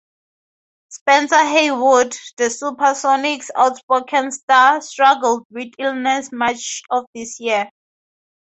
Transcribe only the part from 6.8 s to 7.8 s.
of this year.